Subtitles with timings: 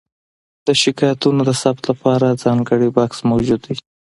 [0.67, 3.75] د شکایتونو د ثبت لپاره ځانګړی بکس موجود دی.